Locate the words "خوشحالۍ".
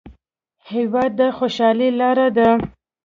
1.37-1.89